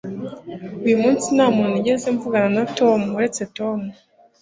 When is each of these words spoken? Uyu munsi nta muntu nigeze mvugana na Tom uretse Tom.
Uyu 0.85 0.97
munsi 1.03 1.25
nta 1.35 1.45
muntu 1.55 1.71
nigeze 1.75 2.07
mvugana 2.15 2.49
na 2.57 2.63
Tom 2.77 2.99
uretse 3.17 3.41
Tom. 3.57 3.79